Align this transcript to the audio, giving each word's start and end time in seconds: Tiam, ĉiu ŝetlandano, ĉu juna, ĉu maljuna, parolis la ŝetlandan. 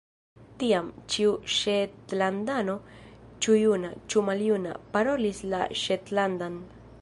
Tiam, 0.61 0.87
ĉiu 1.15 1.33
ŝetlandano, 1.55 2.77
ĉu 3.47 3.59
juna, 3.65 3.93
ĉu 4.15 4.25
maljuna, 4.31 4.75
parolis 4.97 5.45
la 5.53 5.61
ŝetlandan. 5.85 6.59